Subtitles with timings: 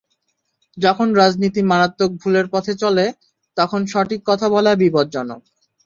[0.77, 3.05] যখন রাজনীতি মারাত্মক ভুলের পথে চলে,
[3.57, 5.41] তখন সঠিক কথা বলা বিপজ্জনক।